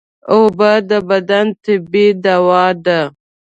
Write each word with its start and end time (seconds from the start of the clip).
اوبه 0.31 0.71
د 0.89 0.91
بدن 1.09 1.47
طبیعي 1.63 2.09
دوا 2.23 2.65
ده 2.85 3.01